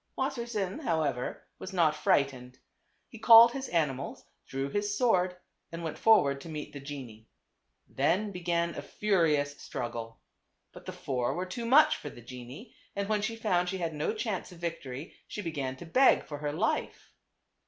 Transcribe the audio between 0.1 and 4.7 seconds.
Wassersein, however, was not frightened. He called his animals, drew